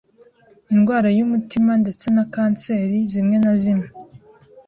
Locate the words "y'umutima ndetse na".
1.17-2.23